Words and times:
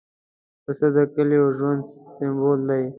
پسه 0.63 0.87
د 0.95 0.97
کلیو 1.13 1.45
ژوند 1.57 1.81
سمبول 2.15 2.59
دی. 2.69 2.83